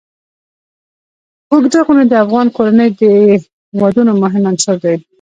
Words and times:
اوږده 1.51 1.79
غرونه 1.85 2.03
د 2.07 2.13
افغان 2.23 2.47
کورنیو 2.55 2.95
د 3.01 3.03
دودونو 3.79 4.11
مهم 4.23 4.43
عنصر 4.51 4.75
دی. 4.83 4.95